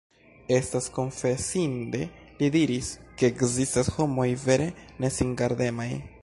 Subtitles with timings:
[0.53, 2.01] Estas konfesinde,
[2.39, 4.71] li diris, ke ekzistas homoj vere
[5.07, 5.89] nesingardemaj.